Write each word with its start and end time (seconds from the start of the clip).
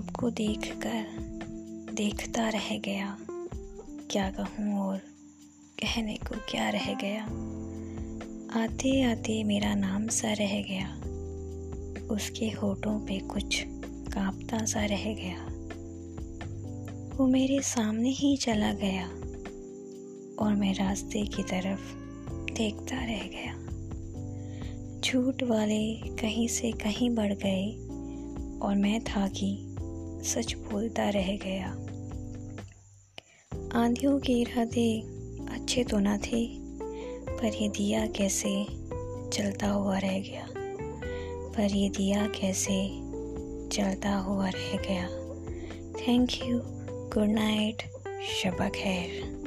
को 0.00 0.30
देखकर 0.30 1.06
देखता 1.94 2.48
रह 2.48 2.78
गया। 2.78 3.18
क्या 4.10 4.30
कहूँ 4.30 4.80
और 4.80 4.98
कहने 5.78 6.14
को 6.14 6.36
क्या 6.50 6.68
रह 6.68 6.94
गया? 6.94 7.24
आते 8.62 9.02
आते 9.02 9.44
मेरा 9.44 9.74
नाम 9.74 10.08
सा 10.08 10.32
रह 10.32 10.62
गया। 10.62 10.94
उसके 12.14 12.50
होठों 12.50 13.00
पे 13.00 13.18
कुछ 13.18 13.64
कांपता 13.86 14.64
सा 14.64 14.84
रह 14.84 15.14
गया। 15.14 15.44
वो 17.16 17.26
मेरे 17.26 17.62
सामने 17.62 18.08
ही 18.08 18.36
चला 18.36 18.72
गया 18.72 19.08
और 20.44 20.54
मैं 20.54 20.74
रास्ते 20.74 21.24
की 21.24 21.42
तरफ़ 21.42 21.94
देखता 22.54 22.96
रह 22.96 23.22
गया। 23.22 23.68
झूठ 25.00 25.42
वाले 25.42 25.94
कहीं 25.94 26.48
से 26.48 26.72
कहीं 26.72 27.10
बढ़ 27.10 27.32
गए 27.32 27.88
और 28.62 28.74
मैं 28.76 29.00
था 29.00 29.28
कि 29.28 29.67
सच 30.28 30.54
बोलता 30.54 31.08
रह 31.08 31.36
गया। 31.36 31.68
आंधियों 33.80 34.18
के 34.18 34.32
इरादे 34.32 35.00
अच्छे 35.50 35.84
तो 35.84 35.98
ना 35.98 36.16
थे, 36.18 36.46
पर 37.36 37.54
ये 37.54 37.68
दिया 37.68 38.06
कैसे 38.06 38.64
चलता 39.30 39.68
हुआ 39.68 39.98
रह 39.98 40.18
गया? 40.20 40.48
पर 41.56 41.74
ये 41.74 41.88
दिया 41.88 42.26
कैसे 42.26 42.88
चलता 43.68 44.16
हुआ 44.16 44.48
रह 44.48 44.76
गया? 44.76 45.08
थैंक 45.92 46.30
यू 46.46 46.60
गुड 47.14 47.28
नाइट 47.28 47.82
शबा 48.42 48.68
खैर। 48.68 49.37